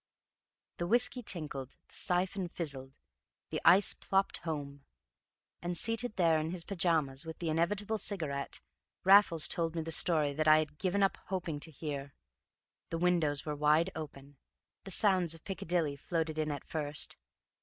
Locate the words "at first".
16.51-17.15